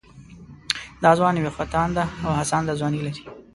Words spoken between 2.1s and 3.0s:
او هڅانده ځواني